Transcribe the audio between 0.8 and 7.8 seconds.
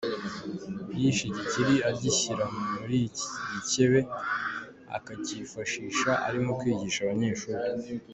Yishe igikeri agishyira muri iki gikebe, akakifashisha arimo kwigisha abanyeshuri.